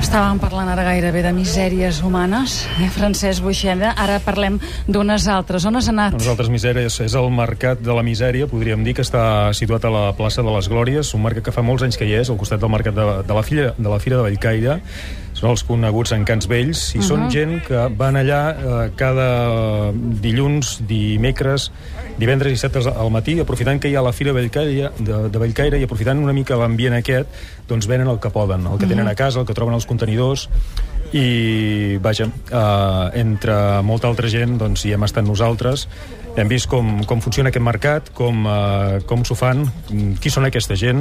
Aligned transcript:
Estàvem 0.00 0.38
parlant 0.40 0.68
ara 0.72 0.84
gairebé 0.86 1.22
de 1.24 1.32
misèries 1.36 2.02
humanes, 2.04 2.66
eh, 2.80 2.88
Francesc 2.92 3.42
Buixeda. 3.44 3.94
Ara 3.96 4.18
parlem 4.24 4.58
d'unes 4.86 5.28
altres. 5.28 5.64
On 5.64 5.76
has 5.76 5.88
anat? 5.88 6.16
Les 6.18 6.28
altres 6.28 6.48
misèries 6.52 7.00
és 7.00 7.14
el 7.14 7.30
Mercat 7.30 7.80
de 7.80 7.94
la 7.94 8.02
Misèria, 8.02 8.46
podríem 8.46 8.84
dir 8.84 8.94
que 8.94 9.02
està 9.02 9.52
situat 9.52 9.84
a 9.84 9.90
la 9.90 10.12
plaça 10.16 10.42
de 10.42 10.52
les 10.52 10.68
Glòries, 10.68 11.14
un 11.14 11.22
mercat 11.22 11.44
que 11.48 11.52
fa 11.52 11.62
molts 11.62 11.82
anys 11.82 11.96
que 11.96 12.04
hi 12.04 12.14
és, 12.20 12.28
al 12.28 12.36
costat 12.36 12.60
del 12.60 12.72
mercat 12.72 12.94
de, 12.94 13.08
de, 13.24 13.34
la, 13.34 13.42
Fira, 13.42 13.72
de 13.78 13.88
la 13.88 13.98
Fira 13.98 14.16
de 14.16 14.22
Bellcaire. 14.22 14.80
Són 15.38 15.52
els 15.54 15.62
coneguts 15.62 16.12
encants 16.16 16.48
vells 16.50 16.80
i 16.94 16.98
uh 16.98 17.02
-huh. 17.02 17.06
són 17.06 17.30
gent 17.30 17.62
que 17.66 17.86
van 17.96 18.16
allà 18.16 18.42
eh, 18.50 18.90
cada 18.96 19.92
dilluns, 19.94 20.80
dimecres, 20.86 21.70
divendres 22.18 22.50
i 22.50 22.54
dissabtes 22.56 22.86
al 22.86 23.10
matí, 23.10 23.38
aprofitant 23.38 23.80
que 23.80 23.88
hi 23.88 23.94
ha 23.94 24.02
la 24.02 24.12
Fira 24.12 24.32
Bellcaire, 24.32 24.90
de, 24.98 25.28
de 25.30 25.38
Bellcaire 25.38 25.78
i 25.78 25.84
aprofitant 25.84 26.18
una 26.18 26.32
mica 26.32 26.56
l'ambient 26.56 26.94
aquest, 26.94 27.28
doncs 27.68 27.86
venen 27.86 28.08
el 28.08 28.18
que 28.18 28.30
poden, 28.30 28.66
el 28.66 28.78
que 28.78 28.86
tenen 28.86 29.06
a 29.06 29.14
casa, 29.14 29.40
el 29.40 29.46
que 29.46 29.54
troben 29.54 29.74
als 29.74 29.86
contenidors 29.86 30.48
i 31.12 31.96
vaja, 32.02 32.28
eh, 32.50 33.20
entre 33.20 33.82
molta 33.82 34.08
altra 34.08 34.28
gent 34.28 34.58
doncs 34.58 34.84
hi 34.84 34.92
hem 34.92 35.06
estat 35.06 35.24
nosaltres 35.24 35.86
hem 36.36 36.48
vist 36.50 36.68
com, 36.68 37.02
com 37.08 37.22
funciona 37.24 37.48
aquest 37.48 37.64
mercat 37.64 38.10
com, 38.14 38.44
eh, 38.46 39.00
com 39.08 39.24
s'ho 39.24 39.36
fan 39.38 39.64
qui 40.20 40.30
són 40.30 40.44
aquesta 40.48 40.76
gent 40.76 41.00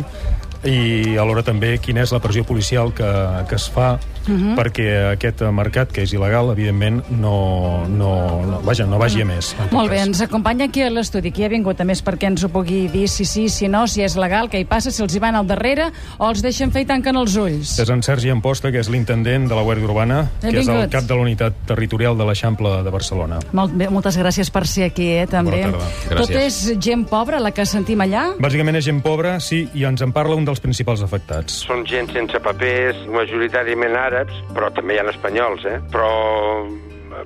i 0.66 1.18
alhora 1.18 1.44
també 1.44 1.78
quina 1.84 2.02
és 2.02 2.14
la 2.16 2.22
pressió 2.24 2.44
policial 2.48 2.94
que, 2.96 3.10
que 3.50 3.56
es 3.56 3.68
fa 3.70 3.98
uh 4.28 4.34
-huh. 4.34 4.56
perquè 4.56 5.14
aquest 5.14 5.42
mercat, 5.52 5.92
que 5.92 6.04
és 6.04 6.14
il·legal, 6.14 6.52
evidentment 6.52 7.04
no, 7.10 7.86
no, 7.88 8.42
no, 8.46 8.62
vaja, 8.64 8.86
no 8.86 8.98
vagi 8.98 9.22
a 9.22 9.26
més. 9.26 9.56
Molt 9.72 9.90
bé, 9.90 10.02
ens 10.02 10.22
acompanya 10.22 10.66
aquí 10.66 10.82
a 10.82 10.90
l'estudi. 10.90 11.32
Qui 11.32 11.44
ha 11.44 11.50
vingut 11.50 11.80
a 11.82 11.84
més 11.84 12.04
perquè 12.04 12.28
ens 12.28 12.44
ho 12.44 12.50
pugui 12.50 12.88
dir 12.88 13.08
si 13.08 13.26
sí, 13.26 13.50
si 13.50 13.68
no, 13.68 13.88
si 13.88 14.02
és 14.02 14.16
legal, 14.16 14.50
què 14.50 14.60
hi 14.60 14.66
passa, 14.66 14.92
si 14.92 15.02
els 15.04 15.16
hi 15.16 15.20
van 15.20 15.36
al 15.36 15.48
darrere 15.48 15.92
o 16.18 16.30
els 16.30 16.42
deixen 16.42 16.72
fer 16.72 16.82
i 16.82 16.86
tanquen 16.86 17.16
els 17.16 17.36
ulls. 17.36 17.80
És 17.80 17.90
en 17.90 18.04
Sergi 18.04 18.30
Amposta, 18.30 18.72
que 18.72 18.80
és 18.80 18.90
l'intendent 18.90 19.48
de 19.48 19.56
la 19.56 19.64
Guàrdia 19.64 19.86
Urbana, 19.86 20.30
que 20.42 20.60
és 20.60 20.68
el 20.68 20.90
cap 20.90 21.04
de 21.04 21.16
la 21.16 21.22
unitat 21.22 21.54
territorial 21.66 22.18
de 22.18 22.26
l'Eixample 22.26 22.84
de 22.84 22.90
Barcelona. 22.90 23.40
Molt 23.52 23.74
bé, 23.74 23.90
moltes 23.90 24.18
gràcies 24.18 24.52
per 24.52 24.66
ser 24.68 24.86
aquí, 24.92 25.10
eh, 25.12 25.28
també. 25.28 25.64
Bona 25.66 25.78
tarda. 25.78 26.22
Tot 26.22 26.30
és 26.30 26.74
gent 26.80 27.06
pobra, 27.06 27.40
la 27.40 27.52
que 27.52 27.66
sentim 27.66 28.00
allà? 28.02 28.34
Bàsicament 28.40 28.76
és 28.76 28.86
gent 28.86 29.02
pobra, 29.02 29.40
sí, 29.40 29.68
i 29.74 29.86
ens 29.88 30.02
en 30.02 30.12
parla 30.12 30.36
un 30.36 30.46
dels 30.48 30.64
principals 30.64 31.04
afectats. 31.06 31.62
Són 31.68 31.86
gent 31.90 32.10
sense 32.16 32.40
papers, 32.44 33.00
majoritàriament 33.14 33.98
àrabs, 34.00 34.44
però 34.56 34.72
també 34.76 34.96
hi 34.96 35.02
ha 35.02 35.10
espanyols, 35.12 35.68
eh? 35.68 35.80
Però 35.94 36.12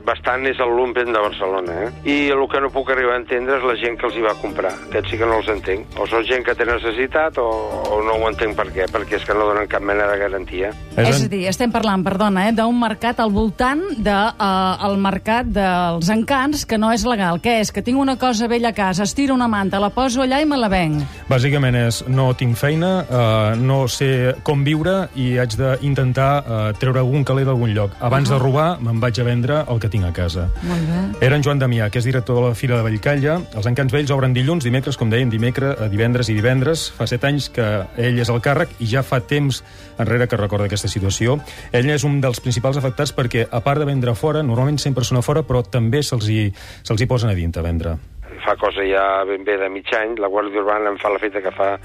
bastant 0.05 0.45
és 0.49 0.59
el 0.63 0.73
lumpen 0.75 1.11
de 1.13 1.21
Barcelona, 1.21 1.77
eh? 1.85 1.91
I 2.05 2.17
el 2.35 2.45
que 2.52 2.61
no 2.63 2.71
puc 2.73 2.91
arribar 2.94 3.16
a 3.17 3.21
entendre 3.21 3.57
és 3.57 3.67
la 3.67 3.77
gent 3.80 3.97
que 3.99 4.08
els 4.09 4.17
hi 4.17 4.25
va 4.25 4.35
comprar. 4.41 4.73
Aquests 4.89 5.13
sí 5.13 5.19
que 5.19 5.30
no 5.30 5.39
els 5.41 5.49
entenc. 5.52 5.99
O 5.99 6.08
són 6.09 6.25
gent 6.27 6.45
que 6.45 6.55
té 6.58 6.67
necessitat 6.67 7.38
o, 7.41 7.47
o 7.91 8.02
no 8.05 8.17
ho 8.19 8.30
entenc 8.30 8.58
per 8.58 8.67
què, 8.71 8.88
perquè 8.91 9.19
és 9.19 9.27
que 9.27 9.35
no 9.38 9.47
donen 9.49 9.69
cap 9.71 9.83
mena 9.85 10.08
de 10.11 10.17
garantia. 10.21 10.71
És, 10.95 11.08
és 11.08 11.25
a 11.25 11.31
dir, 11.31 11.43
estem 11.52 11.71
parlant, 11.73 12.03
perdona, 12.05 12.47
eh, 12.49 12.55
d'un 12.55 12.77
mercat 12.80 13.21
al 13.23 13.33
voltant 13.33 13.81
del 13.97 14.11
de, 14.11 14.17
uh, 14.43 14.85
el 14.88 14.97
mercat 15.02 15.49
dels 15.52 16.09
encants 16.13 16.65
que 16.67 16.80
no 16.81 16.91
és 16.93 17.05
legal. 17.08 17.39
Què 17.43 17.59
és? 17.61 17.71
Que 17.73 17.83
tinc 17.86 17.99
una 18.02 18.17
cosa 18.21 18.49
vella 18.52 18.71
a 18.71 18.77
casa, 18.77 19.05
estiro 19.08 19.36
una 19.38 19.47
manta, 19.52 19.80
la 19.81 19.91
poso 19.93 20.23
allà 20.25 20.41
i 20.41 20.47
me 20.49 20.59
la 20.59 20.69
venc. 20.71 21.03
Bàsicament 21.30 21.77
és 21.80 22.02
no 22.11 22.31
tinc 22.38 22.58
feina, 22.59 22.91
uh, 23.03 23.59
no 23.59 23.83
sé 23.91 24.36
com 24.47 24.65
viure 24.67 25.09
i 25.19 25.33
haig 25.41 25.55
d'intentar 25.59 26.31
uh, 26.41 26.61
treure 26.80 27.03
algun 27.03 27.25
caler 27.27 27.45
d'algun 27.47 27.73
lloc. 27.75 27.95
Abans 27.99 28.30
uh 28.30 28.36
-huh. 28.36 28.39
de 28.39 28.43
robar 28.43 28.69
me'n 28.81 28.99
vaig 28.99 29.19
a 29.19 29.23
vendre 29.23 29.63
el 29.67 29.80
que 29.80 29.89
tinc 29.92 30.08
a 30.08 30.14
casa. 30.16 30.47
Molt 30.66 30.88
bé. 30.88 31.02
Era 31.28 31.38
en 31.38 31.44
Joan 31.45 31.59
Damià, 31.61 31.89
que 31.92 32.00
és 32.02 32.08
director 32.08 32.39
de 32.39 32.45
la 32.47 32.56
Fira 32.58 32.78
de 32.80 32.86
Vallcalla. 32.86 33.38
Els 33.58 33.67
encants 33.70 33.94
vells 33.94 34.14
obren 34.16 34.33
dilluns, 34.33 34.66
dimecres, 34.66 34.98
com 34.98 35.11
deien, 35.11 35.30
dimecres, 35.30 35.75
eh, 35.78 35.89
divendres 35.92 36.31
i 36.31 36.38
divendres. 36.38 36.88
Fa 36.98 37.08
set 37.09 37.25
anys 37.28 37.50
que 37.53 37.67
ell 37.98 38.22
és 38.22 38.31
el 38.31 38.42
càrrec 38.42 38.73
i 38.80 38.89
ja 38.89 39.04
fa 39.04 39.21
temps 39.21 39.61
enrere 39.99 40.27
que 40.27 40.39
recorda 40.39 40.70
aquesta 40.70 40.89
situació. 40.92 41.39
Ell 41.71 41.89
és 41.92 42.05
un 42.08 42.21
dels 42.23 42.39
principals 42.42 42.80
afectats 42.82 43.14
perquè, 43.15 43.45
a 43.52 43.61
part 43.61 43.80
de 43.82 43.89
vendre 43.89 44.15
fora, 44.15 44.43
normalment 44.43 44.80
sempre 44.80 45.04
són 45.04 45.20
a 45.20 45.26
fora, 45.26 45.43
però 45.43 45.64
també 45.64 46.02
se'ls 46.04 46.30
hi, 46.30 46.48
se 46.82 46.98
hi 46.98 47.10
posen 47.10 47.30
a 47.30 47.38
dintre 47.38 47.61
a 47.61 47.67
vendre. 47.67 47.98
Fa 48.42 48.55
cosa 48.58 48.82
ja 48.88 49.23
ben 49.27 49.44
bé 49.45 49.58
de 49.58 49.70
mig 49.70 49.89
any, 49.94 50.15
la 50.17 50.30
Guàrdia 50.32 50.64
Urbana 50.64 50.89
em 50.89 50.98
fa 50.98 51.11
la 51.14 51.20
feta 51.21 51.44
que 51.44 51.52
fa 51.54 51.76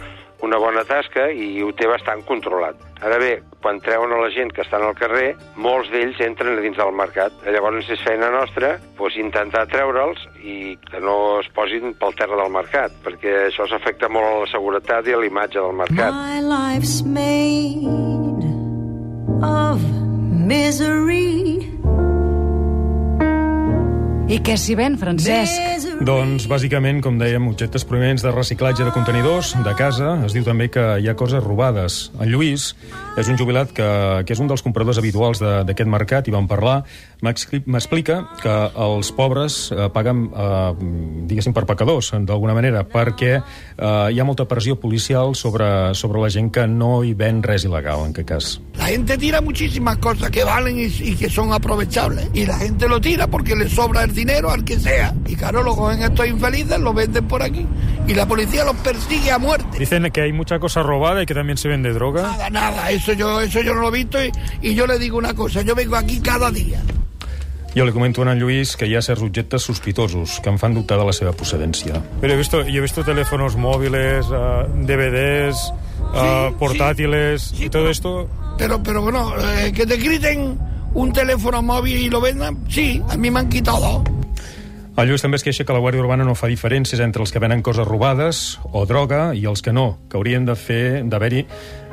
una 0.47 0.61
bona 0.63 0.85
tasca 0.87 1.29
i 1.31 1.61
ho 1.63 1.73
té 1.77 1.89
bastant 1.91 2.23
controlat. 2.29 2.79
Ara 3.05 3.19
bé, 3.21 3.33
quan 3.61 3.81
treuen 3.85 4.13
a 4.15 4.21
la 4.23 4.31
gent 4.33 4.53
que 4.55 4.63
estan 4.65 4.85
al 4.87 4.95
carrer, 4.97 5.35
molts 5.61 5.91
d'ells 5.93 6.21
entren 6.25 6.57
a 6.57 6.63
dins 6.65 6.79
del 6.79 6.95
mercat. 6.97 7.35
Llavors 7.45 7.91
és 7.93 8.03
feina 8.07 8.31
nostra 8.33 8.77
doncs, 8.97 9.19
intentar 9.21 9.67
treure'ls 9.73 10.23
i 10.43 10.77
que 10.87 11.01
no 11.03 11.41
es 11.41 11.49
posin 11.57 11.95
pel 12.01 12.15
terra 12.19 12.39
del 12.41 12.53
mercat, 12.55 12.95
perquè 13.05 13.47
això 13.47 13.67
s'afecta 13.71 14.09
molt 14.13 14.27
a 14.27 14.41
la 14.45 14.51
seguretat 14.53 15.07
i 15.07 15.17
a 15.17 15.21
la 15.21 15.31
imatge 15.31 15.61
del 15.61 15.77
mercat. 15.77 16.15
My 16.15 16.41
life's 16.41 17.03
made 17.03 17.87
of 19.43 19.83
misery. 20.47 21.36
I 24.27 24.41
què 24.43 24.57
s'hi 24.59 24.75
ven, 24.75 24.97
Francesc? 24.99 25.85
Doncs, 26.03 26.49
bàsicament, 26.51 26.99
com 26.99 27.15
dèiem, 27.15 27.45
objectes 27.47 27.85
provenents 27.87 28.25
de 28.27 28.33
reciclatge 28.35 28.83
de 28.83 28.91
contenidors, 28.91 29.53
de 29.63 29.75
casa. 29.79 30.17
Es 30.27 30.35
diu 30.35 30.43
també 30.43 30.67
que 30.67 30.83
hi 30.99 31.07
ha 31.07 31.15
coses 31.15 31.45
robades. 31.45 32.09
En 32.19 32.33
Lluís 32.33 32.73
és 33.17 33.31
un 33.31 33.39
jubilat 33.39 33.71
que, 33.71 33.87
que 34.27 34.35
és 34.35 34.43
un 34.43 34.51
dels 34.51 34.65
compradors 34.67 34.99
habituals 34.99 35.39
d'aquest 35.39 35.89
mercat 35.89 36.27
i 36.27 36.35
vam 36.35 36.49
parlar. 36.51 36.81
M'explica 37.23 38.19
que 38.43 38.57
els 38.75 39.13
pobres 39.15 39.61
eh, 39.71 39.87
paguen, 39.95 40.27
eh, 40.35 40.75
diguéssim, 41.31 41.55
per 41.55 41.63
pecadors, 41.71 42.11
d'alguna 42.27 42.59
manera, 42.59 42.83
perquè 42.83 43.31
eh, 43.39 43.87
hi 44.11 44.19
ha 44.19 44.27
molta 44.27 44.49
pressió 44.51 44.75
policial 44.83 45.37
sobre, 45.39 45.95
sobre 45.95 46.21
la 46.21 46.33
gent 46.35 46.51
que 46.51 46.67
no 46.67 47.05
hi 47.07 47.15
ven 47.15 47.45
res 47.47 47.65
il·legal, 47.71 48.09
en 48.11 48.13
aquest 48.13 48.29
cas. 48.35 48.51
La 48.77 48.91
gente 48.91 49.17
tira 49.23 49.41
muchísimas 49.41 49.97
cosas 49.99 50.31
que 50.35 50.43
valen 50.45 50.79
y, 50.83 50.91
y 50.91 51.15
que 51.15 51.31
son 51.31 51.55
aprovechables. 51.55 52.29
Y 52.35 52.45
la 52.45 52.59
gente 52.59 52.89
lo 52.89 53.01
tira 53.01 53.31
porque 53.31 53.55
le 53.55 53.71
sobra 53.71 54.03
el 54.03 54.16
dinero 54.17 54.51
al 54.51 54.65
que 54.65 54.81
sea. 54.81 55.15
Y 55.27 55.37
claro, 55.37 55.63
lo 55.63 55.77
cogen 55.77 56.03
estos 56.03 56.27
infelices, 56.27 56.81
lo 56.81 56.93
venden 56.93 57.29
por 57.29 57.41
aquí. 57.43 57.65
Y 58.09 58.15
la 58.15 58.27
policía 58.27 58.65
los 58.65 58.75
persigue 58.77 59.31
a 59.31 59.39
muerte. 59.39 59.79
Dicen 59.79 60.11
que 60.11 60.23
hay 60.23 60.33
mucha 60.33 60.59
cosa 60.59 60.83
robada 60.83 61.23
y 61.23 61.27
que 61.27 61.35
también 61.35 61.57
se 61.59 61.69
vende 61.69 61.93
droga. 61.93 62.23
Nada, 62.23 62.51
nada, 62.51 62.91
eso 62.91 63.13
yo, 63.13 63.41
eso 63.41 63.61
yo 63.61 63.75
no 63.75 63.83
lo 63.83 63.89
he 63.89 63.99
visto 63.99 64.19
y, 64.25 64.33
y 64.63 64.75
yo 64.75 64.89
le 64.89 64.99
digo 64.99 65.17
una 65.19 65.35
cosa, 65.35 65.63
yo 65.63 65.77
vengo 65.77 65.95
aquí 65.95 66.19
cada 66.19 66.51
día. 66.51 66.81
Jo 67.77 67.85
li 67.85 67.93
comento 67.93 68.23
a 68.25 68.33
en 68.33 68.39
Lluís 68.41 68.71
que 68.75 68.87
hi 68.89 68.95
ha 68.97 69.03
certs 69.05 69.21
objectes 69.21 69.61
sospitosos 69.69 70.41
que 70.41 70.49
em 70.49 70.57
fan 70.57 70.73
dubtar 70.73 70.97
de 70.97 71.05
la 71.05 71.13
seva 71.13 71.35
procedència. 71.37 72.01
Pero 72.23 72.33
he 72.33 72.37
visto, 72.41 72.63
he 72.65 72.81
visto 72.81 73.05
teléfonos 73.05 73.55
móviles, 73.61 74.25
uh, 74.33 74.65
DVDs, 74.89 75.61
uh, 76.01 76.49
Sí, 76.49 76.55
portátiles, 76.59 77.43
sí, 77.43 77.57
sí, 77.57 77.65
y 77.67 77.69
todo 77.69 77.83
pero- 77.83 77.93
esto... 77.93 78.31
Pero, 78.57 78.83
pero 78.83 79.03
bueno, 79.03 79.35
eh, 79.59 79.73
que 79.77 79.85
te 79.85 79.99
griten 79.99 80.57
un 80.97 81.13
teléfono 81.13 81.63
móvil 81.63 81.99
y 81.99 82.11
lo 82.11 82.21
vendan, 82.21 82.59
sí, 82.69 83.03
a 83.09 83.17
mí 83.17 83.31
me 83.31 83.41
han 83.41 83.49
quitado 83.49 83.81
dos. 83.81 84.03
El 84.97 85.11
Lluís 85.11 85.21
també 85.21 85.37
es 85.37 85.43
queixa 85.45 85.67
que 85.69 85.75
la 85.77 85.81
Guàrdia 85.85 86.01
Urbana 86.01 86.25
no 86.25 86.33
fa 86.33 86.49
diferències 86.49 87.03
entre 87.05 87.21
els 87.21 87.29
que 87.29 87.41
venen 87.43 87.61
coses 87.61 87.85
robades 87.85 88.39
o 88.73 88.87
droga 88.89 89.35
i 89.37 89.43
els 89.45 89.61
que 89.61 89.75
no, 89.77 89.99
que 90.09 90.17
haurien 90.17 90.47
de 90.49 90.55
fer 90.57 91.03
d'haver-hi 91.05 91.43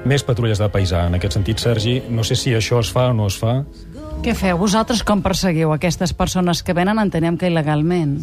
més 0.08 0.24
patrulles 0.24 0.62
de 0.62 0.70
paisà. 0.72 1.02
En 1.12 1.18
aquest 1.18 1.36
sentit, 1.36 1.60
Sergi, 1.60 1.98
no 2.08 2.24
sé 2.24 2.38
si 2.40 2.56
això 2.56 2.80
es 2.80 2.94
fa 2.96 3.10
o 3.12 3.18
no 3.18 3.28
es 3.28 3.36
fa. 3.36 3.58
Què 4.24 4.32
feu? 4.40 4.56
Vosaltres 4.62 5.04
com 5.04 5.20
perseguiu 5.20 5.76
aquestes 5.76 6.16
persones 6.16 6.64
que 6.64 6.72
venen, 6.72 7.02
entenem 7.04 7.36
que 7.36 7.52
il·legalment? 7.52 8.22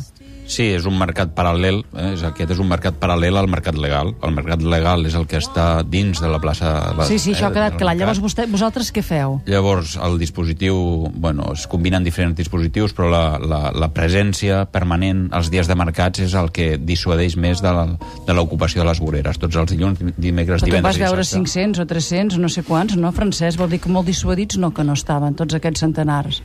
Sí, 0.51 0.65
és 0.75 0.83
un 0.89 0.97
mercat 0.99 1.31
paral·lel, 1.37 1.77
eh? 1.95 2.09
és, 2.17 2.23
aquest 2.27 2.51
és 2.57 2.59
un 2.59 2.67
mercat 2.67 2.97
paral·lel 2.99 3.37
al 3.39 3.47
mercat 3.47 3.77
legal. 3.79 4.09
El 4.27 4.33
mercat 4.35 4.65
legal 4.67 5.05
és 5.07 5.15
el 5.15 5.29
que 5.31 5.39
està 5.39 5.85
dins 5.87 6.19
de 6.19 6.27
la 6.33 6.41
plaça... 6.43 6.73
La, 6.99 7.07
Sí, 7.07 7.21
sí, 7.23 7.37
això 7.37 7.47
ha 7.47 7.53
eh, 7.53 7.55
quedat 7.55 7.77
clar. 7.79 7.95
Llavors, 8.01 8.19
vostè, 8.25 8.49
vosaltres 8.51 8.91
què 8.97 9.05
feu? 9.07 9.37
Llavors, 9.47 9.95
el 10.03 10.19
dispositiu, 10.19 10.75
bueno, 11.15 11.53
es 11.55 11.69
combinen 11.71 12.03
diferents 12.03 12.35
dispositius, 12.41 12.97
però 12.99 13.07
la, 13.13 13.23
la, 13.39 13.61
la 13.71 13.91
presència 13.95 14.65
permanent 14.75 15.29
als 15.39 15.53
dies 15.55 15.71
de 15.71 15.79
mercats 15.79 16.25
és 16.27 16.35
el 16.35 16.51
que 16.51 16.73
dissuadeix 16.83 17.39
més 17.39 17.63
de 17.63 17.71
la- 17.77 17.87
de 18.27 18.35
l'ocupació 18.35 18.83
de 18.83 18.89
les 18.91 18.99
voreres. 18.99 19.39
Tots 19.39 19.55
els 19.63 19.71
dilluns, 19.71 20.03
dimecres, 20.19 20.65
Però 20.65 20.67
tu 20.67 20.73
divendres 20.73 20.97
vas 20.97 20.99
i 20.99 21.07
veure 21.07 21.23
dissabte. 21.23 21.47
500 21.47 21.85
o 21.85 21.87
300, 21.95 22.39
no 22.43 22.51
sé 22.51 22.67
quants, 22.67 22.99
no, 22.99 23.15
Francesc? 23.15 23.55
Vol 23.63 23.71
dir 23.71 23.79
que 23.87 23.89
molt 23.95 24.11
dissuadits 24.11 24.59
no, 24.59 24.75
que 24.75 24.83
no 24.83 24.99
estaven, 24.99 25.39
tots 25.39 25.55
aquests 25.55 25.87
centenars. 25.87 26.43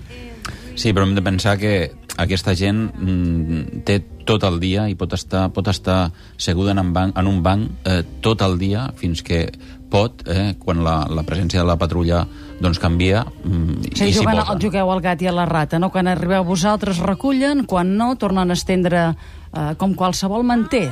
Sí, 0.75 0.91
però 0.91 1.05
hem 1.07 1.13
de 1.15 1.21
pensar 1.23 1.57
que 1.57 1.71
aquesta 2.17 2.53
gent 2.55 2.89
mm, 2.95 3.83
té 3.85 3.99
tot 4.25 4.43
el 4.47 4.59
dia 4.59 4.87
i 4.89 4.95
pot 4.95 5.13
estar, 5.13 5.49
pot 5.53 5.67
estar 5.67 6.11
seguda 6.37 6.71
en 6.71 6.79
un 6.79 6.93
banc, 6.95 7.17
en 7.17 7.27
un 7.27 7.41
banc 7.43 7.69
eh, 7.85 8.03
tot 8.21 8.41
el 8.41 8.57
dia 8.59 8.87
fins 8.97 9.21
que 9.21 9.51
pot, 9.91 10.23
eh, 10.27 10.55
quan 10.59 10.81
la, 10.83 11.05
la 11.09 11.23
presència 11.23 11.61
de 11.61 11.67
la 11.67 11.77
patrulla 11.77 12.23
doncs 12.59 12.79
canvia 12.79 13.23
mm, 13.25 13.91
O 13.91 13.95
sigui, 13.95 14.09
i 14.09 14.13
s'hi 14.13 14.19
juguen, 14.21 14.39
posa. 14.41 14.57
jugueu 14.63 14.91
al 14.91 15.01
gat 15.03 15.21
i 15.21 15.27
a 15.27 15.33
la 15.35 15.45
rata, 15.45 15.77
no? 15.79 15.91
Quan 15.93 16.07
arribeu 16.07 16.43
vosaltres 16.47 16.99
recullen, 17.03 17.65
quan 17.69 17.95
no, 17.97 18.13
tornen 18.15 18.49
a 18.49 18.57
estendre 18.57 19.09
eh, 19.11 19.73
com 19.77 19.93
qualsevol 19.93 20.43
manté. 20.47 20.87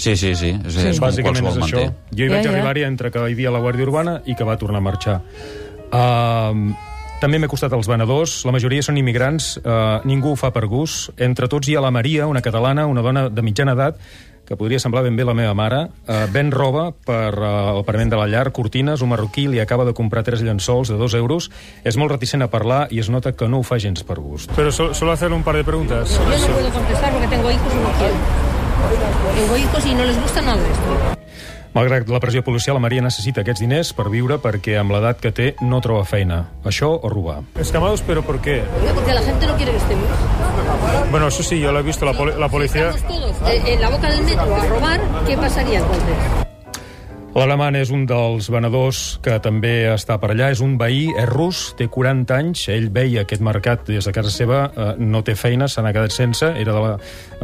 Sí, 0.00 0.14
sí, 0.16 0.34
sí. 0.34 0.54
És, 0.64 0.74
Sí. 0.74 0.86
és 0.88 1.00
Bàsicament 1.00 1.44
és 1.46 1.56
això. 1.60 1.60
manté. 1.60 1.94
Jo 2.16 2.24
hi 2.24 2.28
Ja, 2.30 2.34
vaig 2.36 2.44
ja. 2.46 2.50
arribar-hi 2.54 2.84
entre 2.88 3.10
que 3.12 3.18
hi 3.28 3.34
havia 3.34 3.50
la 3.52 3.60
Guàrdia 3.60 3.84
Urbana 3.84 4.22
i 4.24 4.34
que 4.34 4.44
va 4.48 4.56
tornar 4.56 4.78
a 4.80 4.86
marxar. 4.86 5.20
Uh, 5.92 6.72
També 7.20 7.36
m'he 7.38 7.48
costat 7.52 7.72
els 7.76 7.84
venedors, 7.90 8.38
la 8.48 8.52
majoria 8.54 8.80
són 8.82 8.96
immigrants, 8.96 9.58
eh, 9.60 10.00
ningú 10.08 10.32
ho 10.32 10.36
fa 10.40 10.50
per 10.54 10.64
gust. 10.70 11.10
Entre 11.20 11.48
tots 11.52 11.68
hi 11.68 11.76
ha 11.76 11.82
la 11.84 11.90
Maria, 11.92 12.26
una 12.26 12.40
catalana, 12.40 12.86
una 12.88 13.02
dona 13.04 13.28
de 13.28 13.42
mitjana 13.44 13.74
edat, 13.76 13.98
que 14.48 14.56
podria 14.56 14.80
semblar 14.82 15.04
ben 15.04 15.14
bé 15.14 15.22
la 15.28 15.34
meva 15.36 15.52
mare, 15.54 15.82
eh, 16.08 16.24
ven 16.32 16.50
roba 16.50 16.88
per 16.92 17.34
eh, 17.36 17.50
el 17.76 17.84
parament 17.84 18.10
de 18.10 18.16
la 18.18 18.26
llar, 18.26 18.50
cortines, 18.56 19.02
un 19.04 19.10
marroquí 19.12 19.44
li 19.52 19.60
acaba 19.60 19.84
de 19.84 19.92
comprar 19.94 20.24
tres 20.24 20.40
llençols 20.42 20.88
de 20.88 20.96
dos 20.98 21.12
euros, 21.14 21.50
és 21.84 21.96
molt 22.00 22.10
reticent 22.16 22.42
a 22.42 22.48
parlar 22.50 22.86
i 22.90 22.98
es 23.04 23.10
nota 23.12 23.32
que 23.36 23.46
no 23.48 23.60
ho 23.60 23.62
fa 23.68 23.78
gens 23.78 24.02
per 24.02 24.16
gust. 24.18 24.50
Pero 24.56 24.72
so- 24.72 24.94
solo 24.94 25.12
hacer 25.12 25.30
un 25.32 25.42
par 25.44 25.54
de 25.56 25.62
preguntas. 25.62 26.10
Yo 26.16 26.24
no 26.24 26.54
puedo 26.56 26.70
contestar 26.72 27.12
porque 27.12 27.28
tengo 27.28 27.50
hijos 27.50 27.72
y 27.72 27.76
no 27.84 27.90
quiero. 28.00 28.14
Tengo 29.36 29.56
hijos 29.58 29.86
y 29.86 29.94
no 29.94 30.04
les 30.04 30.20
gusta 30.20 30.40
nada 30.40 30.56
esto. 30.66 31.20
Malgrat 31.72 32.08
la 32.10 32.18
pressió 32.18 32.42
policial, 32.42 32.74
la 32.74 32.80
Maria 32.82 33.02
necessita 33.04 33.44
aquests 33.44 33.60
diners 33.62 33.92
per 33.94 34.08
viure 34.10 34.40
perquè 34.42 34.74
amb 34.80 34.90
l'edat 34.90 35.20
que 35.22 35.30
té 35.30 35.52
no 35.62 35.78
troba 35.80 36.02
feina. 36.04 36.40
Això 36.66 36.88
o 36.98 37.08
robar. 37.12 37.40
Escamados, 37.62 38.02
pero 38.02 38.22
¿por 38.22 38.40
qué? 38.40 38.64
Oiga, 38.80 38.92
Porque 38.94 39.14
la 39.14 39.22
gente 39.22 39.46
no 39.46 39.54
quiere 39.56 39.70
que 39.72 39.78
estemos. 39.78 40.04
Bueno, 41.12 41.28
eso 41.28 41.42
sí, 41.44 41.60
yo 41.60 41.70
lo 41.70 41.78
he 41.78 41.82
visto, 41.82 42.04
la, 42.04 42.12
poli- 42.12 42.34
la 42.38 42.48
policía... 42.48 42.90
Estamos 42.90 43.20
todos 43.40 43.50
eh, 43.52 43.62
en 43.66 43.80
la 43.80 43.88
boca 43.90 44.10
del 44.10 44.22
metro 44.24 44.54
a 44.56 44.64
robar, 44.66 45.00
¿qué 45.26 45.36
pasaría 45.36 45.78
entonces? 45.78 46.49
L'Alaman 47.30 47.76
és 47.78 47.92
un 47.94 48.08
dels 48.10 48.48
venedors 48.50 49.00
que 49.22 49.36
també 49.38 49.84
està 49.92 50.16
per 50.18 50.32
allà. 50.32 50.48
És 50.50 50.62
un 50.64 50.74
veí, 50.80 51.04
és 51.14 51.28
rus, 51.30 51.60
té 51.78 51.86
40 51.86 52.34
anys. 52.34 52.64
Ell 52.74 52.88
veia 52.90 53.22
aquest 53.22 53.44
mercat 53.46 53.86
des 53.86 54.08
de 54.08 54.14
casa 54.16 54.32
seva, 54.34 54.64
eh, 54.74 54.88
no 54.98 55.22
té 55.22 55.36
feina, 55.38 55.68
se 55.68 55.82
n'ha 55.82 55.94
quedat 55.94 56.10
sense, 56.10 56.50
era 56.58 56.74
de 56.74 56.82
la, 56.82 56.96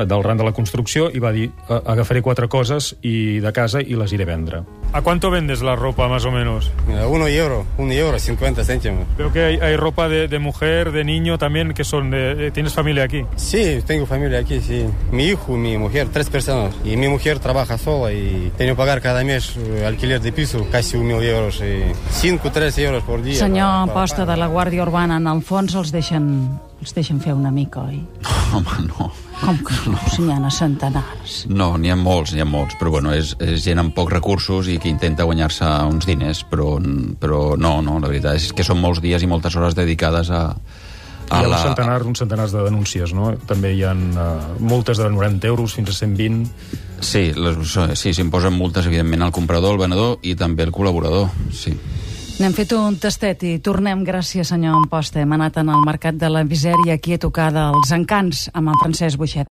del 0.03 0.27
ran 0.27 0.43
de 0.43 0.49
la 0.49 0.55
construcció 0.56 1.06
i 1.15 1.23
va 1.23 1.31
dir 1.31 1.53
eh, 1.53 1.81
agafaré 1.85 2.23
quatre 2.23 2.49
coses 2.49 2.97
i 3.03 3.38
de 3.38 3.55
casa 3.55 3.81
i 3.81 3.94
les 3.94 4.12
iré 4.12 4.27
vendre. 4.27 4.65
¿A 4.93 5.03
cuánto 5.03 5.31
vendes 5.31 5.61
la 5.61 5.77
ropa, 5.77 6.09
más 6.09 6.25
o 6.25 6.31
menos? 6.31 6.71
Mira, 6.88 7.06
Uno 7.06 7.27
euro, 7.27 7.67
un 7.77 7.93
euro, 7.93 8.19
50 8.19 8.65
céntimos. 8.65 9.05
Veo 9.19 9.31
que 9.31 9.44
hay, 9.44 9.56
hay 9.59 9.77
ropa 9.77 10.09
de, 10.09 10.27
de 10.27 10.38
mujer, 10.38 10.91
de 10.91 11.05
niño 11.05 11.37
también, 11.37 11.75
que 11.75 11.85
son 11.85 12.11
de... 12.11 12.47
eh, 12.47 12.50
¿Tienes 12.50 12.73
familia 12.73 13.05
aquí? 13.05 13.23
Sí, 13.37 13.81
tengo 13.87 14.06
familia 14.06 14.38
aquí, 14.38 14.59
sí. 14.61 14.87
Mi 15.12 15.25
hijo, 15.27 15.53
mi 15.56 15.77
mujer, 15.77 16.09
tres 16.11 16.31
personas. 16.31 16.75
Y 16.83 16.97
mi 16.97 17.09
mujer 17.09 17.41
trabaja 17.41 17.77
sola 17.77 18.11
y 18.12 18.50
tengo 18.56 18.73
que 18.73 18.77
pagar 18.79 19.03
cada 19.03 19.23
mes 19.23 19.56
eh, 19.59 19.85
alquiler 19.87 20.21
de 20.23 20.33
piso, 20.33 20.67
casi 20.73 20.97
un 20.97 21.09
mil 21.09 21.23
euros. 21.23 21.61
Y 21.61 21.82
cinco, 22.12 22.50
tres 22.50 22.79
euros 22.79 23.03
por 23.03 23.23
día. 23.23 23.37
Senyor 23.39 23.67
para- 23.67 23.87
para- 23.87 23.93
Amposta 24.00 24.25
de 24.25 24.37
la 24.39 24.47
Guàrdia 24.49 24.82
Urbana, 24.82 25.17
en 25.19 25.27
el 25.27 25.43
fons 25.43 25.75
els 25.75 25.93
deixen, 25.93 26.59
els 26.81 26.94
deixen 26.94 27.21
fer 27.21 27.35
una 27.35 27.50
mica, 27.50 27.81
oi? 27.82 28.00
Home, 28.55 28.87
no. 28.89 29.12
Com 29.43 29.59
que 29.61 29.77
no? 29.91 29.99
Si 30.12 30.23
n'hi 30.25 30.33
ha 30.33 30.38
a 30.41 30.50
centenars. 30.55 31.43
No, 31.53 31.75
n'hi 31.77 31.93
ha 31.93 31.97
molts, 32.00 32.33
n'hi 32.33 32.41
ha 32.41 32.49
molts, 32.49 32.79
però 32.81 32.94
bueno, 32.97 33.12
és, 33.12 33.35
és 33.43 33.61
gent 33.65 33.83
amb 33.83 33.94
pocs 33.97 34.15
recursos 34.15 34.71
i 34.73 34.79
que 34.83 34.88
intenta 34.88 35.27
guanyar-se 35.29 35.69
uns 35.91 36.09
diners, 36.09 36.43
però, 36.49 36.77
però 37.21 37.43
no, 37.61 37.77
no, 37.85 38.00
la 38.00 38.11
veritat 38.11 38.41
és 38.41 38.50
que 38.56 38.65
són 38.67 38.81
molts 38.81 39.03
dies 39.05 39.23
i 39.23 39.31
moltes 39.31 39.59
hores 39.59 39.77
dedicades 39.77 40.33
a, 40.33 40.43
Hi 41.27 41.43
ha 41.43 41.49
un 41.50 41.59
centenar, 41.59 42.03
uns 42.06 42.21
centenars 42.23 42.53
de 42.55 42.61
denúncies, 42.62 43.12
no? 43.17 43.33
També 43.50 43.73
hi 43.75 43.81
ha 43.83 43.91
uh, 43.97 44.44
multes 44.62 45.00
de 45.00 45.09
90 45.11 45.49
euros 45.50 45.75
fins 45.75 45.91
a 45.91 45.97
120. 45.97 46.44
Sí, 47.03 47.32
les, 47.35 47.75
sí, 47.99 48.12
s'imposen 48.15 48.55
multes, 48.55 48.87
evidentment, 48.87 49.27
al 49.27 49.35
comprador, 49.35 49.75
al 49.75 49.82
venedor 49.82 50.21
i 50.23 50.37
també 50.39 50.69
al 50.69 50.75
col·laborador, 50.77 51.27
sí. 51.50 51.75
N'hem 52.37 52.53
fet 52.53 52.75
un 52.77 52.99
tastet 53.00 53.47
i 53.49 53.55
tornem, 53.65 54.03
gràcies 54.05 54.50
senyor 54.53 54.75
Amposta. 54.77 55.23
Hem 55.23 55.31
anat 55.33 55.56
en 55.62 55.71
el 55.73 55.81
mercat 55.87 56.19
de 56.21 56.29
la 56.29 56.43
misèria 56.44 56.99
aquí 56.99 57.17
a 57.17 57.21
tocar 57.23 57.47
dels 57.55 57.93
encants 57.97 58.50
amb 58.53 58.75
en 58.75 58.77
Francesc 58.83 59.17
Buixet. 59.17 59.44